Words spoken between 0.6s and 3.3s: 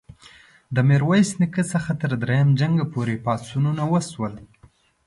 د میرویس نیکه څخه تر دریم جنګ پوري